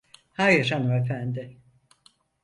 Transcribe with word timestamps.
Hayır 0.33 0.71
hanımefendi. 0.71 1.57